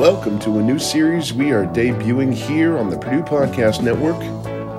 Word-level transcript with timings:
Welcome 0.00 0.38
to 0.38 0.60
a 0.60 0.62
new 0.62 0.78
series 0.78 1.30
we 1.30 1.50
are 1.52 1.66
debuting 1.66 2.32
here 2.32 2.78
on 2.78 2.88
the 2.88 2.96
Purdue 2.96 3.20
Podcast 3.20 3.82
Network 3.82 4.16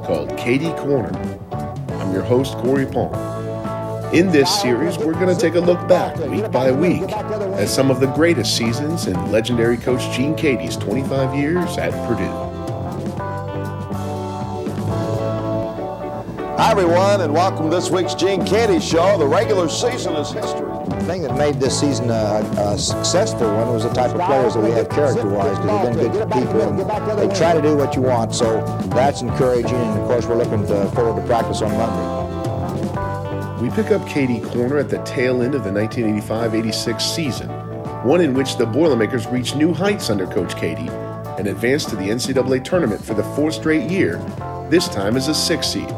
called 0.04 0.30
Keady 0.30 0.76
Corner. 0.80 1.16
I'm 2.02 2.12
your 2.12 2.24
host, 2.24 2.56
Corey 2.56 2.88
Palm. 2.88 3.14
In 4.16 4.32
this 4.32 4.50
series, 4.64 4.98
we're 4.98 5.14
going 5.14 5.28
to 5.28 5.40
take 5.40 5.54
a 5.54 5.60
look 5.60 5.88
back 5.88 6.18
week 6.28 6.52
by 6.52 6.72
week 6.72 7.04
at 7.04 7.70
some 7.70 7.92
of 7.92 8.00
the 8.00 8.08
greatest 8.08 8.58
seasons 8.58 9.06
in 9.06 9.32
legendary 9.32 9.78
coach 9.78 10.02
Gene 10.18 10.34
Keady's 10.34 10.76
25 10.78 11.36
years 11.36 11.78
at 11.78 11.92
Purdue. 12.08 12.41
Hi, 16.72 16.78
everyone, 16.80 17.20
and 17.20 17.34
welcome 17.34 17.70
to 17.70 17.76
this 17.76 17.90
week's 17.90 18.14
Gene 18.14 18.44
Keady 18.44 18.82
Show. 18.82 19.18
The 19.18 19.28
regular 19.28 19.68
season 19.68 20.16
is 20.16 20.32
history. 20.32 20.70
The 20.86 21.04
thing 21.06 21.22
that 21.24 21.36
made 21.38 21.56
this 21.56 21.78
season 21.78 22.10
a, 22.10 22.50
a 22.60 22.78
successful 22.78 23.54
one 23.54 23.74
was 23.74 23.84
the 23.84 23.90
type 23.90 24.12
of 24.12 24.22
players 24.22 24.54
that 24.54 24.64
we 24.64 24.72
have 24.72 24.88
character-wise, 24.88 25.60
because 25.60 25.98
they've 25.98 26.10
been 26.10 26.12
good 26.14 26.32
people, 26.32 26.62
and 26.62 27.20
they 27.20 27.36
try 27.38 27.54
to 27.54 27.62
do 27.62 27.76
what 27.76 27.94
you 27.94 28.02
want, 28.02 28.34
so 28.34 28.62
that's 28.88 29.22
encouraging, 29.22 29.76
and 29.76 30.00
of 30.00 30.08
course 30.08 30.26
we're 30.26 30.38
looking 30.38 30.66
forward 30.66 31.22
to 31.22 31.28
practice 31.28 31.62
on 31.62 31.72
Monday. 31.74 33.62
We 33.62 33.70
pick 33.72 33.92
up 33.92 34.04
Keady 34.04 34.42
Corner 34.54 34.78
at 34.78 34.88
the 34.88 35.00
tail 35.00 35.42
end 35.42 35.56
of 35.56 35.66
the 35.66 35.72
1985-86 35.72 37.02
season, 37.02 37.50
one 38.06 38.22
in 38.22 38.34
which 38.34 38.56
the 38.56 38.66
Boilermakers 38.66 39.28
reached 39.28 39.58
new 39.58 39.74
heights 39.74 40.10
under 40.10 40.26
Coach 40.26 40.56
Keady 40.56 40.90
and 41.38 41.48
advanced 41.48 41.90
to 41.90 41.98
the 41.98 42.08
NCAA 42.08 42.64
tournament 42.64 43.04
for 43.04 43.14
the 43.14 43.24
fourth 43.36 43.56
straight 43.56 43.92
year, 43.92 44.20
this 44.70 44.88
time 44.88 45.18
as 45.18 45.28
a 45.28 45.34
six 45.34 45.68
seed 45.68 45.94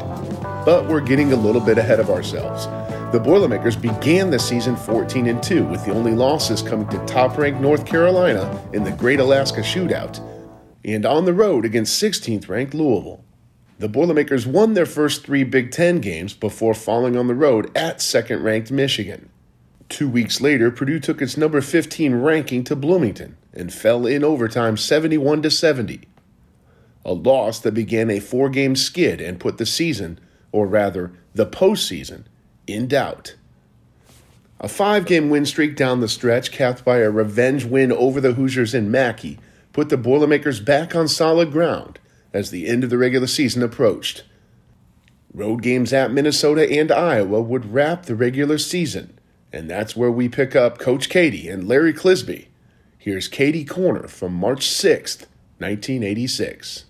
but 0.64 0.86
we're 0.88 1.00
getting 1.00 1.32
a 1.32 1.36
little 1.36 1.60
bit 1.60 1.78
ahead 1.78 2.00
of 2.00 2.10
ourselves. 2.10 2.66
The 3.12 3.20
Boilermakers 3.20 3.76
began 3.76 4.30
the 4.30 4.38
season 4.38 4.76
14 4.76 5.26
and 5.28 5.42
2, 5.42 5.64
with 5.64 5.84
the 5.84 5.92
only 5.92 6.12
losses 6.12 6.62
coming 6.62 6.88
to 6.88 7.06
top 7.06 7.38
ranked 7.38 7.60
North 7.60 7.86
Carolina 7.86 8.60
in 8.72 8.82
the 8.82 8.92
Great 8.92 9.20
Alaska 9.20 9.60
Shootout, 9.60 10.20
and 10.84 11.06
on 11.06 11.24
the 11.24 11.32
road 11.32 11.64
against 11.64 12.02
16th 12.02 12.48
ranked 12.48 12.74
Louisville. 12.74 13.24
The 13.78 13.88
Boilermakers 13.88 14.46
won 14.46 14.74
their 14.74 14.86
first 14.86 15.24
three 15.24 15.44
Big 15.44 15.70
Ten 15.70 16.00
games 16.00 16.32
before 16.32 16.74
falling 16.74 17.16
on 17.16 17.26
the 17.26 17.34
road 17.34 17.70
at 17.76 18.00
second 18.00 18.42
ranked 18.42 18.70
Michigan. 18.70 19.28
Two 19.88 20.08
weeks 20.08 20.40
later, 20.40 20.70
Purdue 20.70 20.98
took 20.98 21.20
its 21.20 21.36
number 21.36 21.60
15 21.60 22.14
ranking 22.16 22.64
to 22.64 22.74
Bloomington 22.74 23.36
and 23.52 23.72
fell 23.72 24.06
in 24.06 24.24
overtime 24.24 24.76
71 24.76 25.42
to 25.42 25.50
70. 25.50 26.00
A 27.04 27.12
loss 27.12 27.60
that 27.60 27.74
began 27.74 28.10
a 28.10 28.18
four 28.18 28.48
game 28.48 28.74
skid 28.74 29.20
and 29.20 29.38
put 29.38 29.58
the 29.58 29.66
season 29.66 30.18
or 30.54 30.68
rather 30.68 31.10
the 31.34 31.44
postseason, 31.44 32.22
in 32.68 32.86
doubt. 32.86 33.34
A 34.60 34.68
five 34.68 35.04
game 35.04 35.28
win 35.28 35.44
streak 35.46 35.74
down 35.74 35.98
the 35.98 36.06
stretch, 36.06 36.52
capped 36.52 36.84
by 36.84 36.98
a 36.98 37.10
revenge 37.10 37.64
win 37.64 37.90
over 37.90 38.20
the 38.20 38.34
Hoosiers 38.34 38.72
in 38.72 38.88
Mackey, 38.88 39.40
put 39.72 39.88
the 39.88 39.96
Boilermakers 39.96 40.60
back 40.60 40.94
on 40.94 41.08
solid 41.08 41.50
ground 41.50 41.98
as 42.32 42.50
the 42.50 42.68
end 42.68 42.84
of 42.84 42.90
the 42.90 42.96
regular 42.96 43.26
season 43.26 43.64
approached. 43.64 44.22
Road 45.34 45.60
games 45.60 45.92
at 45.92 46.12
Minnesota 46.12 46.70
and 46.70 46.92
Iowa 46.92 47.42
would 47.42 47.74
wrap 47.74 48.06
the 48.06 48.14
regular 48.14 48.56
season, 48.56 49.18
and 49.52 49.68
that's 49.68 49.96
where 49.96 50.10
we 50.10 50.28
pick 50.28 50.54
up 50.54 50.78
Coach 50.78 51.08
Keady 51.08 51.52
and 51.52 51.66
Larry 51.66 51.92
Clisby. 51.92 52.46
Here's 52.96 53.28
Keady 53.28 53.68
Corner 53.68 54.06
from 54.06 54.34
March 54.34 54.68
6th, 54.68 55.26
1986. 55.58 56.84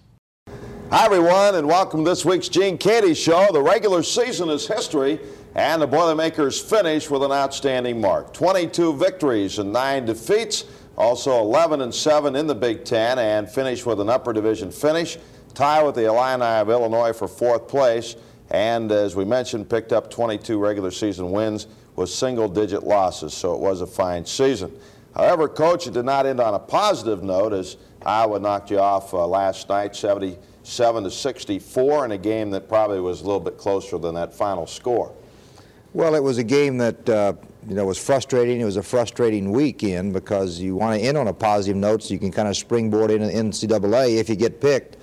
Hi, 0.91 1.07
everyone, 1.07 1.55
and 1.55 1.67
welcome 1.67 2.05
to 2.05 2.11
this 2.11 2.27
week's 2.27 2.49
Gene 2.49 2.77
Keady 2.77 3.17
Show. 3.17 3.49
The 3.51 3.63
regular 3.63 4.03
season 4.03 4.51
is 4.51 4.69
history, 4.69 5.19
and 5.55 5.81
the 5.81 5.87
Boilermakers 5.87 6.61
finish 6.61 7.11
with 7.11 7.23
an 7.23 7.33
outstanding 7.33 8.01
mark 8.01 8.35
22 8.35 8.95
victories 8.95 9.59
and 9.59 9.73
9 9.73 10.05
defeats, 10.05 10.67
also 10.97 11.41
11 11.41 11.81
and 11.81 11.93
7 11.93 12.37
in 12.37 12.47
the 12.47 12.55
Big 12.55 12.85
Ten, 12.85 13.19
and 13.19 13.51
finish 13.51 13.85
with 13.85 13.99
an 13.99 14.11
upper 14.11 14.33
division 14.35 14.71
finish. 14.71 15.17
Tie 15.55 15.83
with 15.83 15.95
the 15.95 16.05
Illini 16.05 16.45
of 16.45 16.69
Illinois 16.69 17.15
for 17.15 17.29
fourth 17.29 17.67
place, 17.67 18.15
and 18.51 18.93
as 18.93 19.17
we 19.17 19.25
mentioned, 19.25 19.71
picked 19.71 19.93
up 19.93 20.11
22 20.11 20.58
regular 20.58 20.91
season 20.91 21.33
wins 21.33 21.67
with 21.97 22.11
single 22.11 22.47
digit 22.47 22.85
losses, 22.85 23.33
so 23.33 23.55
it 23.55 23.61
was 23.61 23.81
a 23.81 23.87
fine 23.87 24.27
season. 24.27 24.70
However, 25.17 25.48
coach, 25.48 25.87
it 25.87 25.95
did 25.95 26.05
not 26.05 26.27
end 26.27 26.41
on 26.41 26.55
a 26.55 26.58
positive 26.58 27.23
note 27.23 27.55
as 27.55 27.79
Iowa 28.05 28.39
knocked 28.39 28.70
you 28.70 28.79
off 28.79 29.14
uh, 29.14 29.27
last 29.27 29.69
night, 29.70 29.92
70- 29.92 30.37
7 30.64 31.05
to 31.05 31.11
64 31.11 32.07
in 32.07 32.13
a 32.13 32.19
game 32.19 32.51
that 32.51 32.69
probably 32.69 33.01
was 33.01 33.20
a 33.20 33.25
little 33.25 33.41
bit 33.41 33.58
closer 33.58 33.98
than 33.98 34.14
that 34.14 34.35
final 34.35 34.67
score. 34.67 35.14
Well, 35.92 36.14
it 36.14 36.23
was 36.23 36.39
a 36.39 36.45
game 36.45 36.79
that 36.79 37.08
uh, 37.08 37.35
you 37.69 37.75
know 37.75 37.85
was 37.85 37.98
frustrating. 37.98 38.61
It 38.61 38.64
was 38.64 38.77
a 38.77 38.83
frustrating 38.83 39.52
weekend 39.52 40.13
because 40.13 40.58
you 40.58 40.75
want 40.75 40.98
to 40.98 41.07
end 41.07 41.17
on 41.17 41.29
a 41.29 41.33
positive 41.33 41.77
note 41.77 42.02
so 42.02 42.14
you 42.14 42.19
can 42.19 42.33
kind 42.33 42.48
of 42.48 42.57
springboard 42.57 43.11
into 43.11 43.27
NCAA 43.27 44.17
if 44.17 44.29
you 44.29 44.35
get 44.35 44.61
picked 44.61 44.97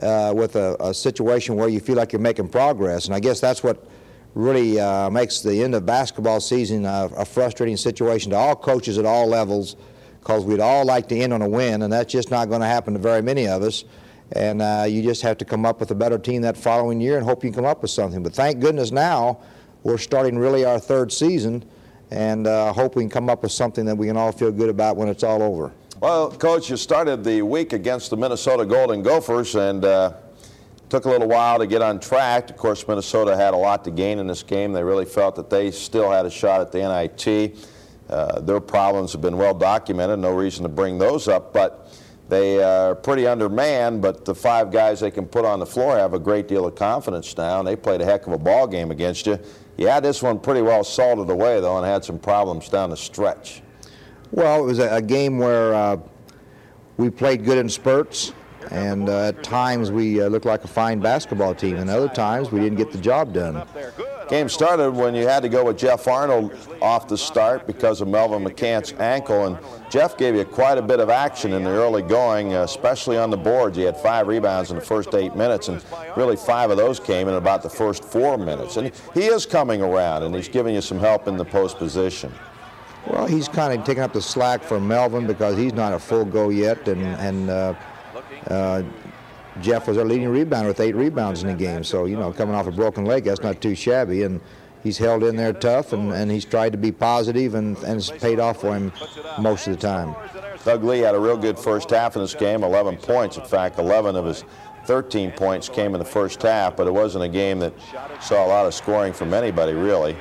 uh, 0.00 0.32
with 0.34 0.56
a, 0.56 0.76
a, 0.80 0.94
situation 0.94 1.56
where 1.56 1.68
you 1.68 1.78
feel 1.78 1.96
like 1.96 2.12
you're 2.12 2.20
making 2.20 2.48
progress. 2.48 3.04
And 3.04 3.14
I 3.14 3.20
guess 3.20 3.38
that's 3.38 3.62
what 3.62 3.86
really 4.34 4.80
uh, 4.80 5.10
makes 5.10 5.40
the 5.40 5.62
end 5.62 5.74
of 5.74 5.84
basketball 5.84 6.40
season 6.40 6.86
a, 6.86 7.10
a 7.16 7.24
frustrating 7.24 7.76
situation 7.76 8.30
to 8.30 8.36
all 8.36 8.56
coaches 8.56 8.96
at 8.96 9.04
all 9.04 9.26
levels 9.26 9.76
because 10.20 10.44
we'd 10.44 10.60
all 10.60 10.86
like 10.86 11.08
to 11.08 11.18
end 11.18 11.32
on 11.32 11.42
a 11.42 11.48
win, 11.48 11.82
and 11.82 11.92
that's 11.92 12.12
just 12.12 12.30
not 12.30 12.48
going 12.48 12.60
to 12.60 12.66
happen 12.66 12.94
to 12.94 13.00
very 13.00 13.22
many 13.22 13.46
of 13.48 13.62
us 13.62 13.84
and 14.32 14.62
uh, 14.62 14.84
you 14.88 15.02
just 15.02 15.22
have 15.22 15.38
to 15.38 15.44
come 15.44 15.66
up 15.66 15.80
with 15.80 15.90
a 15.90 15.94
better 15.94 16.18
team 16.18 16.42
that 16.42 16.56
following 16.56 17.00
year 17.00 17.16
and 17.16 17.24
hope 17.24 17.42
you 17.42 17.50
can 17.50 17.56
come 17.56 17.64
up 17.64 17.82
with 17.82 17.90
something. 17.90 18.22
But 18.22 18.34
thank 18.34 18.60
goodness 18.60 18.90
now 18.90 19.40
we're 19.82 19.98
starting 19.98 20.38
really 20.38 20.64
our 20.64 20.78
third 20.78 21.12
season 21.12 21.64
and 22.10 22.46
uh, 22.46 22.72
hope 22.72 22.96
we 22.96 23.02
can 23.02 23.10
come 23.10 23.30
up 23.30 23.42
with 23.42 23.52
something 23.52 23.84
that 23.86 23.96
we 23.96 24.06
can 24.06 24.16
all 24.16 24.32
feel 24.32 24.52
good 24.52 24.68
about 24.68 24.96
when 24.96 25.08
it's 25.08 25.22
all 25.22 25.42
over. 25.42 25.72
Well, 26.00 26.30
Coach, 26.30 26.70
you 26.70 26.76
started 26.76 27.24
the 27.24 27.42
week 27.42 27.72
against 27.72 28.10
the 28.10 28.16
Minnesota 28.16 28.64
Golden 28.64 29.02
Gophers 29.02 29.54
and 29.54 29.84
uh, 29.84 30.14
took 30.88 31.04
a 31.04 31.08
little 31.08 31.28
while 31.28 31.58
to 31.58 31.66
get 31.66 31.82
on 31.82 32.00
track. 32.00 32.50
Of 32.50 32.56
course, 32.56 32.86
Minnesota 32.88 33.36
had 33.36 33.54
a 33.54 33.56
lot 33.56 33.84
to 33.84 33.90
gain 33.90 34.18
in 34.18 34.26
this 34.26 34.42
game. 34.42 34.72
They 34.72 34.82
really 34.82 35.04
felt 35.04 35.36
that 35.36 35.50
they 35.50 35.70
still 35.70 36.10
had 36.10 36.26
a 36.26 36.30
shot 36.30 36.60
at 36.60 36.72
the 36.72 36.78
NIT. 36.78 37.56
Uh, 38.08 38.40
their 38.40 38.60
problems 38.60 39.12
have 39.12 39.20
been 39.20 39.36
well 39.36 39.54
documented, 39.54 40.18
no 40.18 40.34
reason 40.34 40.62
to 40.64 40.68
bring 40.68 40.98
those 40.98 41.28
up, 41.28 41.52
but 41.52 41.92
they 42.30 42.62
are 42.62 42.94
pretty 42.94 43.26
undermanned, 43.26 44.00
but 44.00 44.24
the 44.24 44.34
five 44.34 44.70
guys 44.70 45.00
they 45.00 45.10
can 45.10 45.26
put 45.26 45.44
on 45.44 45.58
the 45.58 45.66
floor 45.66 45.96
have 45.96 46.14
a 46.14 46.18
great 46.18 46.48
deal 46.48 46.66
of 46.66 46.74
confidence 46.74 47.36
now, 47.36 47.58
and 47.58 47.68
they 47.68 47.76
played 47.76 48.00
a 48.00 48.04
heck 48.04 48.26
of 48.26 48.32
a 48.32 48.38
ball 48.38 48.66
game 48.66 48.90
against 48.90 49.26
you. 49.26 49.38
Had 49.78 50.02
this 50.02 50.22
one 50.22 50.38
pretty 50.38 50.62
well 50.62 50.84
salted 50.84 51.30
away, 51.30 51.60
though, 51.60 51.78
and 51.78 51.86
had 51.86 52.04
some 52.04 52.18
problems 52.18 52.68
down 52.68 52.90
the 52.90 52.96
stretch. 52.96 53.62
Well, 54.30 54.62
it 54.62 54.66
was 54.66 54.78
a, 54.78 54.96
a 54.96 55.02
game 55.02 55.38
where 55.38 55.74
uh, 55.74 55.96
we 56.98 57.10
played 57.10 57.44
good 57.44 57.58
in 57.58 57.68
spurts, 57.68 58.32
and 58.70 59.08
uh, 59.08 59.28
at 59.28 59.42
times 59.42 59.90
we 59.90 60.22
uh, 60.22 60.28
looked 60.28 60.44
like 60.46 60.64
a 60.64 60.68
fine 60.68 61.00
basketball 61.00 61.54
team, 61.54 61.76
and 61.76 61.88
other 61.88 62.08
times 62.08 62.52
we 62.52 62.60
didn't 62.60 62.78
get 62.78 62.92
the 62.92 62.98
job 62.98 63.32
done. 63.32 63.66
Game 64.30 64.48
started 64.48 64.92
when 64.92 65.12
you 65.16 65.26
had 65.26 65.42
to 65.42 65.48
go 65.48 65.64
with 65.64 65.76
Jeff 65.76 66.06
Arnold 66.06 66.56
off 66.80 67.08
the 67.08 67.18
start 67.18 67.66
because 67.66 68.00
of 68.00 68.06
Melvin 68.06 68.44
McCant's 68.44 68.92
ankle, 69.00 69.46
and 69.46 69.58
Jeff 69.90 70.16
gave 70.16 70.36
you 70.36 70.44
quite 70.44 70.78
a 70.78 70.82
bit 70.82 71.00
of 71.00 71.10
action 71.10 71.52
in 71.52 71.64
the 71.64 71.70
early 71.70 72.02
going, 72.02 72.54
especially 72.54 73.18
on 73.18 73.30
the 73.30 73.36
boards. 73.36 73.76
He 73.76 73.82
had 73.82 73.96
five 73.96 74.28
rebounds 74.28 74.70
in 74.70 74.76
the 74.76 74.84
first 74.84 75.16
eight 75.16 75.34
minutes, 75.34 75.66
and 75.66 75.84
really 76.16 76.36
five 76.36 76.70
of 76.70 76.76
those 76.76 77.00
came 77.00 77.26
in 77.26 77.34
about 77.34 77.64
the 77.64 77.68
first 77.68 78.04
four 78.04 78.38
minutes. 78.38 78.76
And 78.76 78.92
he 79.14 79.24
is 79.24 79.46
coming 79.46 79.82
around, 79.82 80.22
and 80.22 80.32
he's 80.32 80.48
giving 80.48 80.76
you 80.76 80.80
some 80.80 81.00
help 81.00 81.26
in 81.26 81.36
the 81.36 81.44
post 81.44 81.78
position. 81.78 82.32
Well, 83.08 83.26
he's 83.26 83.48
kind 83.48 83.76
of 83.76 83.84
taking 83.84 84.04
up 84.04 84.12
the 84.12 84.22
slack 84.22 84.62
for 84.62 84.78
Melvin 84.78 85.26
because 85.26 85.58
he's 85.58 85.72
not 85.74 85.92
a 85.92 85.98
full 85.98 86.24
go 86.24 86.50
yet, 86.50 86.86
and, 86.86 87.02
and 87.02 87.50
uh, 87.50 87.74
uh, 88.46 88.84
Jeff 89.60 89.88
was 89.88 89.98
our 89.98 90.04
leading 90.04 90.28
rebounder 90.28 90.68
with 90.68 90.80
eight 90.80 90.94
rebounds 90.94 91.42
in 91.42 91.48
the 91.48 91.54
game. 91.54 91.84
So, 91.84 92.04
you 92.04 92.16
know, 92.16 92.32
coming 92.32 92.54
off 92.54 92.66
a 92.66 92.70
broken 92.70 93.04
leg, 93.04 93.24
that's 93.24 93.42
not 93.42 93.60
too 93.60 93.74
shabby. 93.74 94.22
And 94.22 94.40
he's 94.82 94.98
held 94.98 95.24
in 95.24 95.36
there 95.36 95.52
tough, 95.52 95.92
and, 95.92 96.12
and 96.12 96.30
he's 96.30 96.44
tried 96.44 96.72
to 96.72 96.78
be 96.78 96.92
positive, 96.92 97.54
and, 97.54 97.76
and 97.78 97.98
it's 97.98 98.10
paid 98.10 98.38
off 98.38 98.60
for 98.60 98.74
him 98.74 98.92
most 99.38 99.66
of 99.66 99.78
the 99.78 99.86
time. 99.86 100.14
Doug 100.64 100.84
Lee 100.84 100.98
had 100.98 101.14
a 101.14 101.20
real 101.20 101.36
good 101.36 101.58
first 101.58 101.90
half 101.90 102.16
in 102.16 102.22
this 102.22 102.34
game, 102.34 102.62
11 102.62 102.96
points. 102.98 103.36
In 103.36 103.44
fact, 103.44 103.78
11 103.78 104.14
of 104.14 104.24
his 104.24 104.44
13 104.84 105.32
points 105.32 105.68
came 105.68 105.94
in 105.94 105.98
the 105.98 106.04
first 106.04 106.42
half, 106.42 106.76
but 106.76 106.86
it 106.86 106.92
wasn't 106.92 107.24
a 107.24 107.28
game 107.28 107.58
that 107.60 107.72
saw 108.20 108.46
a 108.46 108.48
lot 108.48 108.66
of 108.66 108.74
scoring 108.74 109.12
from 109.12 109.34
anybody, 109.34 109.72
really. 109.72 110.16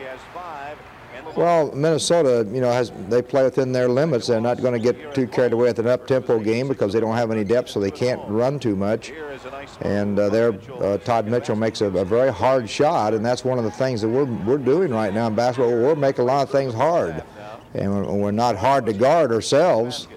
Well, 1.40 1.72
Minnesota, 1.74 2.46
you 2.52 2.60
know, 2.60 2.70
has 2.70 2.92
they 3.08 3.22
play 3.22 3.46
within 3.46 3.72
their 3.72 3.88
limits. 3.88 4.28
They're 4.28 4.42
not 4.42 4.62
going 4.62 4.74
to 4.74 4.80
get 4.80 5.16
too 5.16 5.26
carried 5.26 5.54
away 5.54 5.70
with 5.70 5.80
an 5.80 5.88
up-tempo 5.88 6.40
game 6.40 6.68
because 6.68 6.92
they 6.92 7.00
don't 7.00 7.16
have 7.16 7.32
any 7.32 7.46
depth, 7.46 7.70
so 7.70 7.80
they 7.80 7.92
can't 7.92 8.20
run 8.28 8.60
too 8.60 8.76
much. 8.76 9.14
And 9.80 10.20
uh, 10.20 10.28
there, 10.28 10.60
uh, 10.82 10.98
Todd 10.98 11.28
Mitchell 11.28 11.56
makes 11.56 11.80
a, 11.80 11.86
a, 11.86 12.04
very 12.04 12.30
hard 12.30 12.70
shot, 12.70 13.14
and 13.14 13.26
that's 13.26 13.46
one 13.46 13.58
of 13.58 13.64
the 13.64 13.72
things 13.72 14.02
that 14.02 14.10
we're 14.10 14.26
we're 14.26 14.58
doing 14.58 14.92
right 14.92 15.14
now 15.14 15.28
in 15.28 15.36
basketball. 15.36 15.72
We're 15.72 15.96
making 15.96 16.24
a 16.24 16.28
lot 16.28 16.44
of 16.44 16.50
things 16.50 16.74
hard, 16.74 17.24
and 17.74 18.22
we're, 18.22 18.32
not 18.32 18.58
hard 18.58 18.86
to 18.88 18.92
guard 18.92 19.32
ourselves, 19.32 20.10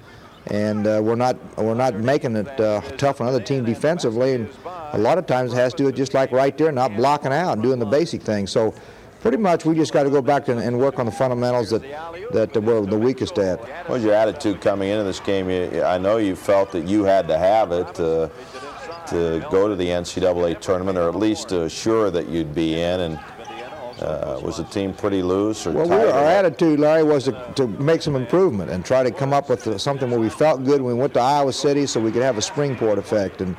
and 0.49 0.89
uh, 0.89 1.01
we're 1.01 1.15
not 1.15 1.37
we're 1.57 1.75
not 1.75 2.01
making 2.01 2.35
it 2.35 2.61
uh, 2.61 2.81
tough 2.97 3.21
on 3.21 3.29
other 3.29 3.41
team 3.41 3.65
defensively. 3.65 4.33
And 4.33 4.49
a 4.93 4.99
lot 4.99 5.19
of 5.19 5.27
times 5.27 5.53
it 5.53 5.57
has 5.57 5.73
to 5.75 5.79
do 5.79 5.85
with 5.85 5.95
just 5.95 6.15
like 6.15 6.33
right 6.33 6.59
there, 6.59 6.73
not 6.73 6.97
blocking 6.97 7.33
out 7.33 7.53
and 7.53 7.63
doing 7.63 7.79
the 7.79 7.87
basic 7.87 8.23
things. 8.23 8.51
So 8.51 8.75
Pretty 9.23 9.37
much, 9.37 9.65
we 9.65 9.77
just 9.77 9.93
got 9.93 10.03
to 10.03 10.11
go 10.11 10.21
back 10.21 10.45
to, 10.47 10.59
and 10.59 10.79
work 10.81 10.99
on 10.99 11.07
the 11.07 11.13
fundamentals 11.13 11.71
that 11.71 11.83
that 12.33 12.61
we're 12.61 12.85
the 12.85 12.99
weakest 12.99 13.39
at. 13.39 13.61
What 13.61 13.91
was 13.91 14.05
your 14.05 14.15
attitude 14.15 14.61
coming 14.61 14.89
into 14.89 15.05
this 15.05 15.21
game? 15.21 15.49
I 15.85 15.97
know 15.97 16.17
you 16.17 16.35
felt 16.35 16.73
that 16.73 16.89
you 16.89 17.05
had 17.05 17.29
to 17.29 17.39
have 17.39 17.71
it 17.71 18.01
uh, 18.01 18.29
to 19.07 19.47
go 19.49 19.69
to 19.69 19.77
the 19.77 19.87
NCAA 19.87 20.61
tournament, 20.61 20.99
or 20.99 21.09
at 21.09 21.15
least 21.15 21.51
to 21.51 21.63
assure 21.63 22.11
that 22.11 22.29
you'd 22.29 22.53
be 22.53 22.75
in. 22.75 23.01
And 23.01 23.21
uh, 24.01 24.41
was 24.43 24.57
the 24.57 24.65
team 24.65 24.93
pretty 24.93 25.23
loose? 25.23 25.69
or 25.69 25.71
well, 25.71 25.89
we 25.89 25.95
our 25.95 26.25
attitude, 26.25 26.81
Larry, 26.81 27.05
was 27.05 27.25
to, 27.25 27.53
to, 27.55 27.69
make 27.69 28.03
some 28.03 28.17
improvement 28.17 28.73
and 28.73 28.85
try 28.85 29.05
to 29.05 29.13
come 29.13 29.33
up 29.33 29.49
with 29.49 29.81
something 29.81 30.11
where 30.11 30.19
we 30.19 30.31
felt 30.31 30.65
good 30.65 30.83
when 30.83 30.97
we 30.97 31.01
went 31.01 31.15
to 31.15 31.21
Iowa 31.21 31.53
City, 31.53 31.87
so 31.87 32.01
we 32.01 32.11
could 32.11 32.23
have 32.23 32.39
a 32.39 32.43
springboard 32.43 32.99
effect. 32.99 33.41
And 33.41 33.57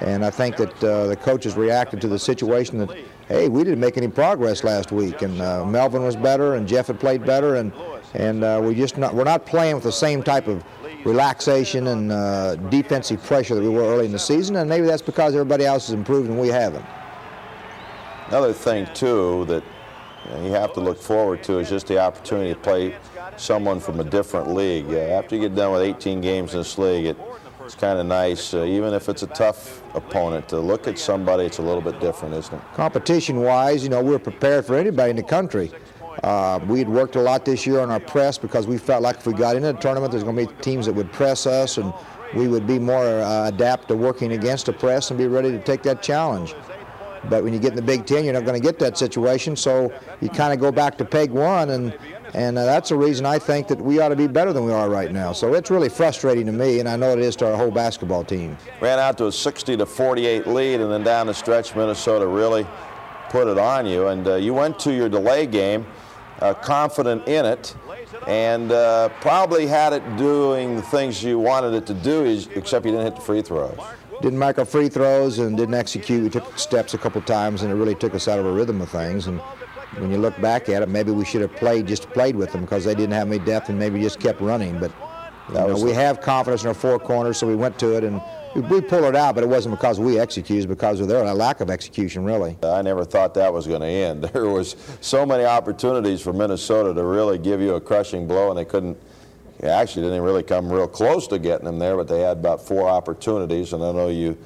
and 0.00 0.24
I 0.24 0.30
think 0.30 0.56
that 0.56 0.84
uh, 0.84 1.06
the 1.06 1.16
coaches 1.16 1.56
reacted 1.56 2.02
to 2.02 2.08
the 2.08 2.18
situation 2.18 2.78
that, 2.78 2.94
hey, 3.28 3.48
we 3.48 3.64
didn't 3.64 3.80
make 3.80 3.96
any 3.96 4.08
progress 4.08 4.64
last 4.64 4.92
week, 4.92 5.22
and 5.22 5.40
uh, 5.40 5.64
Melvin 5.64 6.02
was 6.02 6.16
better, 6.16 6.54
and 6.54 6.66
Jeff 6.66 6.86
had 6.86 7.00
played 7.00 7.24
better, 7.24 7.56
and 7.56 7.72
and 8.14 8.44
uh, 8.44 8.60
we 8.62 8.74
just 8.74 8.96
not 8.96 9.14
we're 9.14 9.24
not 9.24 9.46
playing 9.46 9.74
with 9.74 9.84
the 9.84 9.92
same 9.92 10.22
type 10.22 10.46
of 10.46 10.64
relaxation 11.04 11.88
and 11.88 12.12
uh, 12.12 12.56
defensive 12.56 13.22
pressure 13.22 13.54
that 13.54 13.60
we 13.60 13.68
were 13.68 13.82
early 13.82 14.06
in 14.06 14.12
the 14.12 14.18
season, 14.18 14.56
and 14.56 14.68
maybe 14.68 14.86
that's 14.86 15.02
because 15.02 15.34
everybody 15.34 15.64
else 15.64 15.88
has 15.88 15.94
improved 15.94 16.28
and 16.28 16.38
we 16.38 16.48
haven't. 16.48 16.84
Another 18.28 18.52
thing 18.52 18.88
too 18.94 19.44
that 19.46 19.62
you 20.42 20.50
have 20.50 20.72
to 20.72 20.80
look 20.80 20.98
forward 20.98 21.42
to 21.44 21.58
is 21.58 21.68
just 21.68 21.86
the 21.86 21.98
opportunity 21.98 22.52
to 22.52 22.58
play 22.58 22.96
someone 23.36 23.78
from 23.78 24.00
a 24.00 24.04
different 24.04 24.52
league. 24.52 24.90
after 24.90 25.36
you 25.36 25.42
get 25.42 25.54
done 25.54 25.72
with 25.72 25.82
18 25.82 26.20
games 26.20 26.52
in 26.52 26.60
this 26.60 26.78
league, 26.78 27.06
it 27.06 27.16
it's 27.66 27.74
kind 27.74 27.98
of 27.98 28.06
nice, 28.06 28.54
uh, 28.54 28.64
even 28.64 28.94
if 28.94 29.08
it's 29.08 29.24
a 29.24 29.26
tough 29.26 29.82
opponent, 29.94 30.48
to 30.48 30.60
look 30.60 30.86
at 30.86 30.98
somebody 30.98 31.44
it's 31.44 31.58
a 31.58 31.62
little 31.62 31.82
bit 31.82 31.98
different, 32.00 32.32
isn't 32.34 32.54
it? 32.54 32.60
Competition-wise, 32.74 33.82
you 33.82 33.88
know, 33.88 34.00
we're 34.00 34.20
prepared 34.20 34.64
for 34.64 34.76
anybody 34.76 35.10
in 35.10 35.16
the 35.16 35.22
country. 35.22 35.72
Uh, 36.22 36.60
we 36.68 36.78
had 36.78 36.88
worked 36.88 37.16
a 37.16 37.20
lot 37.20 37.44
this 37.44 37.66
year 37.66 37.80
on 37.80 37.90
our 37.90 38.00
press 38.00 38.38
because 38.38 38.68
we 38.68 38.78
felt 38.78 39.02
like 39.02 39.16
if 39.16 39.26
we 39.26 39.32
got 39.32 39.56
into 39.56 39.72
the 39.72 39.78
tournament, 39.78 40.12
there's 40.12 40.22
going 40.22 40.36
to 40.36 40.46
be 40.46 40.62
teams 40.62 40.86
that 40.86 40.94
would 40.94 41.12
press 41.12 41.44
us, 41.44 41.76
and 41.76 41.92
we 42.34 42.46
would 42.46 42.66
be 42.68 42.78
more 42.78 43.04
uh, 43.04 43.48
adapt 43.48 43.88
to 43.88 43.96
working 43.96 44.32
against 44.32 44.66
the 44.66 44.72
press 44.72 45.10
and 45.10 45.18
be 45.18 45.26
ready 45.26 45.50
to 45.50 45.58
take 45.58 45.82
that 45.82 46.02
challenge. 46.02 46.54
But 47.28 47.44
when 47.44 47.52
you 47.52 47.58
get 47.58 47.70
in 47.70 47.76
the 47.76 47.82
Big 47.82 48.06
Ten, 48.06 48.24
you're 48.24 48.34
not 48.34 48.44
going 48.44 48.60
to 48.60 48.64
get 48.64 48.78
that 48.78 48.96
situation, 48.98 49.56
so 49.56 49.92
you 50.20 50.28
kind 50.28 50.52
of 50.52 50.60
go 50.60 50.70
back 50.72 50.96
to 50.98 51.04
peg 51.04 51.30
one 51.30 51.70
and 51.70 51.96
and 52.34 52.58
uh, 52.58 52.66
that's 52.66 52.90
the 52.90 52.96
reason 52.96 53.24
I 53.24 53.38
think 53.38 53.68
that 53.68 53.80
we 53.80 54.00
ought 54.00 54.08
to 54.08 54.16
be 54.16 54.26
better 54.26 54.52
than 54.52 54.64
we 54.64 54.72
are 54.72 54.90
right 54.90 55.10
now. 55.10 55.32
So 55.32 55.54
it's 55.54 55.70
really 55.70 55.88
frustrating 55.88 56.44
to 56.46 56.52
me, 56.52 56.80
and 56.80 56.88
I 56.88 56.96
know 56.96 57.12
it 57.12 57.18
is 57.18 57.36
to 57.36 57.50
our 57.50 57.56
whole 57.56 57.70
basketball 57.70 58.24
team. 58.24 58.58
Ran 58.80 58.98
out 58.98 59.16
to 59.18 59.26
a 59.26 59.32
60 59.32 59.76
to 59.76 59.86
48 59.86 60.46
lead, 60.46 60.80
and 60.80 60.92
then 60.92 61.02
down 61.02 61.28
the 61.28 61.34
stretch, 61.34 61.74
Minnesota 61.74 62.26
really 62.26 62.66
put 63.30 63.48
it 63.48 63.58
on 63.58 63.86
you. 63.86 64.08
And 64.08 64.26
uh, 64.26 64.34
you 64.34 64.52
went 64.52 64.78
to 64.80 64.92
your 64.92 65.08
delay 65.08 65.46
game 65.46 65.86
uh, 66.40 66.54
confident 66.54 67.26
in 67.26 67.46
it, 67.46 67.74
and 68.26 68.72
uh, 68.72 69.08
probably 69.20 69.66
had 69.66 69.92
it 69.92 70.16
doing 70.16 70.76
the 70.76 70.82
things 70.82 71.22
you 71.22 71.38
wanted 71.38 71.74
it 71.74 71.86
to 71.86 71.94
do, 71.94 72.24
except 72.54 72.84
you 72.84 72.92
didn't 72.92 73.06
hit 73.06 73.16
the 73.16 73.22
free 73.22 73.42
throws. 73.42 73.78
Didn't 74.22 74.38
make 74.38 74.58
our 74.58 74.64
free 74.64 74.88
throws 74.88 75.38
and 75.38 75.56
didn't 75.56 75.74
execute. 75.74 76.22
We 76.22 76.30
took 76.30 76.58
steps 76.58 76.94
a 76.94 76.98
couple 76.98 77.20
times, 77.22 77.62
and 77.62 77.70
it 77.70 77.74
really 77.74 77.94
took 77.94 78.14
us 78.14 78.28
out 78.28 78.38
of 78.38 78.46
a 78.46 78.52
rhythm 78.52 78.80
of 78.80 78.88
things. 78.88 79.26
And 79.26 79.40
when 79.98 80.10
you 80.10 80.18
look 80.18 80.40
back 80.40 80.68
at 80.68 80.82
it, 80.82 80.88
maybe 80.88 81.10
we 81.10 81.24
should 81.24 81.42
have 81.42 81.54
played 81.56 81.86
just 81.86 82.08
played 82.10 82.34
with 82.34 82.52
them 82.52 82.62
because 82.62 82.84
they 82.84 82.94
didn't 82.94 83.12
have 83.12 83.28
any 83.28 83.38
depth 83.38 83.68
and 83.68 83.78
maybe 83.78 84.00
just 84.00 84.18
kept 84.18 84.40
running. 84.40 84.78
But 84.78 84.92
uh, 85.54 85.66
you 85.68 85.74
know, 85.74 85.84
we 85.84 85.92
have 85.92 86.20
confidence 86.20 86.62
in 86.62 86.68
our 86.68 86.74
four 86.74 86.98
corners, 86.98 87.38
so 87.38 87.46
we 87.46 87.54
went 87.54 87.78
to 87.78 87.96
it 87.96 88.04
and 88.04 88.20
we, 88.54 88.62
we 88.62 88.80
pulled 88.80 89.04
it 89.04 89.14
out. 89.14 89.34
But 89.34 89.44
it 89.44 89.48
wasn't 89.48 89.78
because 89.78 90.00
we 90.00 90.18
executed; 90.18 90.68
because 90.68 91.00
of 91.00 91.08
their 91.08 91.22
lack 91.34 91.60
of 91.60 91.70
execution, 91.70 92.24
really. 92.24 92.58
I 92.62 92.82
never 92.82 93.04
thought 93.04 93.34
that 93.34 93.52
was 93.52 93.66
going 93.66 93.82
to 93.82 93.86
end. 93.86 94.24
There 94.32 94.48
was 94.48 94.76
so 95.00 95.24
many 95.24 95.44
opportunities 95.44 96.20
for 96.20 96.32
Minnesota 96.32 96.92
to 96.94 97.04
really 97.04 97.38
give 97.38 97.60
you 97.60 97.74
a 97.74 97.80
crushing 97.80 98.26
blow, 98.26 98.48
and 98.48 98.58
they 98.58 98.64
couldn't. 98.64 98.98
Actually, 99.62 100.02
didn't 100.02 100.22
really 100.22 100.42
come 100.42 100.70
real 100.70 100.88
close 100.88 101.26
to 101.28 101.38
getting 101.38 101.64
them 101.64 101.78
there, 101.78 101.96
but 101.96 102.08
they 102.08 102.20
had 102.20 102.38
about 102.38 102.64
four 102.64 102.88
opportunities, 102.88 103.72
and 103.72 103.82
I 103.82 103.92
know 103.92 104.08
you 104.08 104.36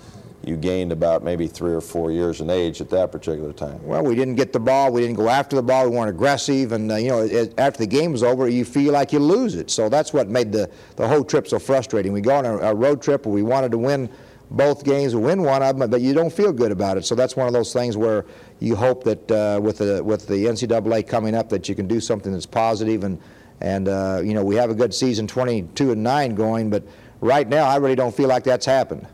you 0.43 0.57
gained 0.57 0.91
about 0.91 1.23
maybe 1.23 1.47
three 1.47 1.75
or 1.75 1.81
four 1.81 2.11
years 2.11 2.41
in 2.41 2.49
age 2.49 2.81
at 2.81 2.89
that 2.91 3.13
particular 3.13 3.53
time. 3.53 3.79
Well, 3.85 4.03
we 4.03 4.15
didn't 4.15 4.37
get 4.37 4.53
the 4.53 4.61
ball. 4.61 4.91
We 4.91 5.03
didn't 5.03 5.17
go 5.17 5.29
after 5.29 5.57
the 5.57 5.63
ball. 5.63 5.91
We 5.91 5.97
weren't 5.97 6.09
aggressive. 6.09 6.73
And, 6.73 6.91
uh, 6.91 6.97
you 6.97 7.09
know, 7.09 7.21
it, 7.21 7.53
after 7.59 7.79
the 7.79 7.87
game 7.87 8.13
was 8.13 8.23
over, 8.23 8.49
you 8.49 8.65
feel 8.65 8.93
like 8.93 9.13
you 9.13 9.19
lose 9.19 9.55
it. 9.55 9.71
So 9.71 9.89
that's 9.89 10.13
what 10.13 10.29
made 10.29 10.51
the, 10.51 10.71
the 10.97 11.07
whole 11.07 11.25
trip 11.25 11.47
so 11.47 11.59
frustrating. 11.59 12.13
We 12.13 12.23
go 12.23 12.37
on 12.37 12.47
a, 12.47 12.57
a 12.59 12.75
road 12.75 13.03
trip 13.03 13.27
where 13.27 13.35
we 13.35 13.43
wanted 13.43 13.71
to 13.73 13.79
win 13.79 14.09
both 14.51 14.83
games, 14.83 15.15
win 15.15 15.43
one 15.43 15.63
of 15.63 15.79
them, 15.79 15.91
but 15.91 16.01
you 16.01 16.15
don't 16.15 16.33
feel 16.33 16.53
good 16.53 16.73
about 16.73 16.97
it. 16.97 17.05
So 17.05 17.15
that's 17.15 17.37
one 17.37 17.47
of 17.47 17.53
those 17.53 17.73
things 17.73 17.97
where 17.97 18.25
you 18.61 18.75
hope 18.75 19.05
that 19.05 19.31
uh, 19.31 19.61
with, 19.61 19.79
the, 19.79 20.03
with 20.03 20.27
the 20.27 20.47
NCAA 20.47 21.07
coming 21.07 21.35
up 21.35 21.51
that 21.51 21.69
you 21.69 21.75
can 21.75 21.87
do 21.87 22.01
something 22.01 22.33
that's 22.33 22.47
positive 22.47 23.05
and, 23.05 23.21
and 23.61 23.89
uh, 23.89 24.21
you 24.25 24.35
know, 24.35 24.45
we 24.45 24.57
have 24.57 24.71
a 24.71 24.75
good 24.75 24.95
season, 24.95 25.27
22 25.27 25.93
and 25.93 26.03
9 26.03 26.35
going, 26.35 26.71
but 26.71 26.83
right 27.21 27.49
now 27.49 27.67
I 27.67 27.77
really 27.77 27.97
don't 27.97 28.15
feel 28.15 28.29
like 28.29 28.45
that's 28.45 28.67
happened. 28.67 29.07